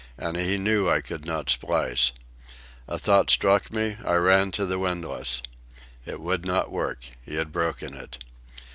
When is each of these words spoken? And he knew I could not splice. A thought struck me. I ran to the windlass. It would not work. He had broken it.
And 0.17 0.35
he 0.35 0.57
knew 0.57 0.89
I 0.89 0.99
could 0.99 1.25
not 1.25 1.47
splice. 1.51 2.11
A 2.87 2.97
thought 2.97 3.29
struck 3.29 3.71
me. 3.71 3.97
I 4.03 4.15
ran 4.15 4.49
to 4.53 4.65
the 4.65 4.79
windlass. 4.79 5.43
It 6.07 6.19
would 6.19 6.43
not 6.43 6.71
work. 6.71 7.09
He 7.23 7.35
had 7.35 7.51
broken 7.51 7.93
it. 7.93 8.17